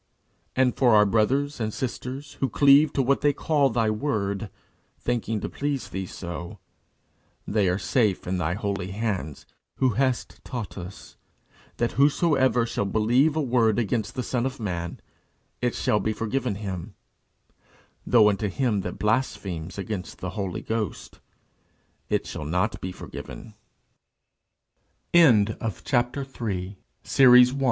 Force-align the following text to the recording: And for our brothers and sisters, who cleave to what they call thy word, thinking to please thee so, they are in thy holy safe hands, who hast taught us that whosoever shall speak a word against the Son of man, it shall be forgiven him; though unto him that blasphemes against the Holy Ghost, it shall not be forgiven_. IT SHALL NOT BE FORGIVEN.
And 0.55 0.75
for 0.75 0.95
our 0.95 1.05
brothers 1.05 1.59
and 1.59 1.71
sisters, 1.71 2.33
who 2.39 2.49
cleave 2.49 2.91
to 2.93 3.03
what 3.03 3.21
they 3.21 3.33
call 3.33 3.69
thy 3.69 3.91
word, 3.91 4.49
thinking 4.97 5.39
to 5.41 5.47
please 5.47 5.89
thee 5.89 6.07
so, 6.07 6.57
they 7.47 7.69
are 7.69 7.79
in 7.95 8.37
thy 8.39 8.55
holy 8.55 8.87
safe 8.87 8.95
hands, 8.95 9.45
who 9.75 9.89
hast 9.89 10.43
taught 10.43 10.75
us 10.75 11.17
that 11.77 11.91
whosoever 11.91 12.65
shall 12.65 12.91
speak 12.91 13.35
a 13.35 13.41
word 13.41 13.77
against 13.77 14.15
the 14.15 14.23
Son 14.23 14.43
of 14.47 14.59
man, 14.59 14.99
it 15.61 15.75
shall 15.75 15.99
be 15.99 16.13
forgiven 16.13 16.55
him; 16.55 16.95
though 18.03 18.27
unto 18.27 18.47
him 18.47 18.81
that 18.81 18.97
blasphemes 18.97 19.77
against 19.77 20.17
the 20.17 20.31
Holy 20.31 20.63
Ghost, 20.63 21.19
it 22.09 22.25
shall 22.25 22.45
not 22.45 22.81
be 22.81 22.91
forgiven_. 22.91 23.53
IT 25.13 25.57
SHALL 25.61 25.61
NOT 25.61 26.11
BE 26.11 26.21
FORGIVEN. 26.23 27.57